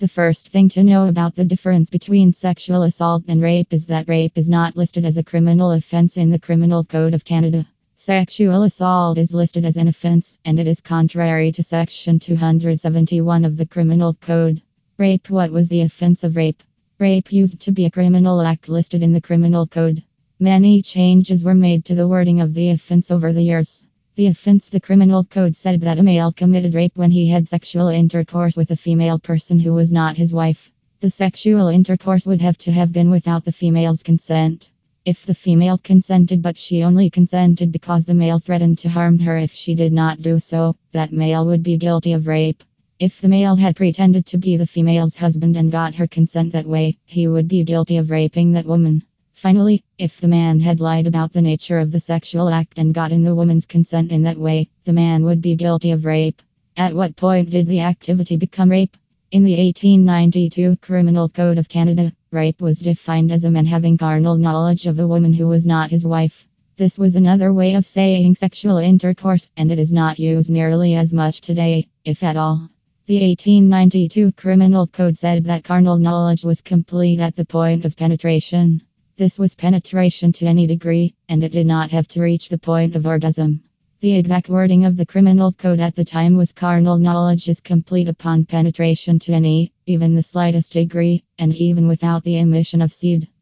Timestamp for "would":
32.26-32.42, 41.46-41.62, 47.26-47.48, 55.24-55.40